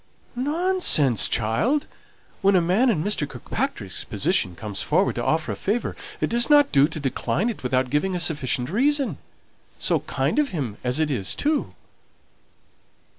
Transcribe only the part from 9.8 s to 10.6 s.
kind of